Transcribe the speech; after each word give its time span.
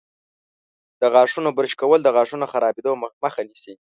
د 1.01 1.03
غاښونو 1.13 1.49
برش 1.57 1.73
کول 1.81 1.99
د 2.03 2.07
غاښونو 2.15 2.45
خرابیدو 2.51 2.91
مخه 3.23 3.41
نیسي. 3.49 3.73